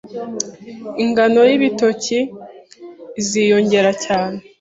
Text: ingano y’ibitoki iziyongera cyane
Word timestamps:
ingano 1.03 1.41
y’ibitoki 1.49 2.19
iziyongera 3.19 3.91
cyane 4.03 4.39